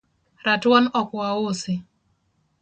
Ratuon 0.45 0.83
ok 0.99 1.09
wausi 1.17 1.73